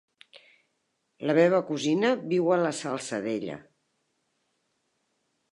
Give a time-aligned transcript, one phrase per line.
[1.31, 3.59] La meva cosina viu a la Salzadella.